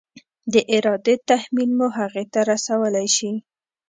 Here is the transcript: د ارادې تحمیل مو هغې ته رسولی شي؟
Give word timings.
د 0.53 0.53
ارادې 0.75 1.15
تحمیل 1.29 1.71
مو 1.77 1.87
هغې 1.97 2.23
ته 2.33 2.39
رسولی 2.51 3.07
شي؟ 3.15 3.31